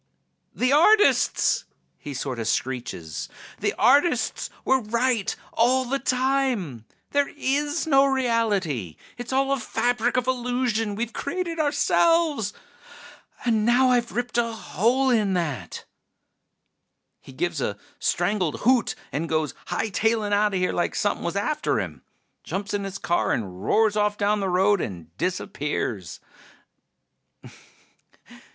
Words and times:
"The 0.55 0.73
artists!" 0.73 1.65
he 1.99 2.15
sorta 2.15 2.45
screeches. 2.45 3.29
"The 3.59 3.75
artists 3.77 4.49
were 4.65 4.81
right 4.81 5.35
all 5.53 5.85
the 5.85 5.99
time... 5.99 6.85
there 7.11 7.27
is 7.37 7.85
no 7.85 8.07
reality! 8.07 8.97
It's 9.19 9.31
all 9.31 9.51
a 9.51 9.59
fabric 9.59 10.17
of 10.17 10.25
illusion 10.25 10.95
we've 10.95 11.13
created 11.13 11.59
ourselves! 11.59 12.51
And 13.45 13.63
now 13.63 13.91
I've 13.91 14.11
ripped 14.11 14.39
a 14.39 14.51
hole 14.51 15.11
in 15.11 15.35
that!" 15.35 15.85
He 17.19 17.31
gives 17.31 17.61
a 17.61 17.77
strangled 17.99 18.61
hoot 18.61 18.95
and 19.11 19.29
goes 19.29 19.53
hightailin' 19.67 20.33
outta 20.33 20.57
here 20.57 20.73
like 20.73 20.95
somepin' 20.95 21.21
was 21.23 21.35
after 21.35 21.79
him. 21.79 22.01
Jumps 22.43 22.73
in 22.73 22.85
his 22.85 22.97
car 22.97 23.33
and 23.33 23.63
roars 23.63 23.95
off 23.95 24.17
down 24.17 24.39
the 24.39 24.49
road 24.49 24.81
and 24.81 25.15
disappears. 25.19 26.19